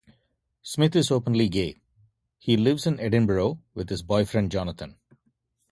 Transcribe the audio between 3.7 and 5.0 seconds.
with his boyfriend Jonathon.